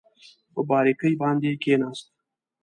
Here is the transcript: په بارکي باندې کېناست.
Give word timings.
په 0.53 0.61
بارکي 0.69 1.13
باندې 1.21 1.51
کېناست. 1.61 2.07